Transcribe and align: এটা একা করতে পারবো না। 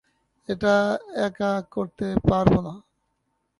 এটা 0.49 0.75
একা 1.19 1.51
করতে 1.71 2.07
পারবো 2.29 2.59
না। 2.61 2.73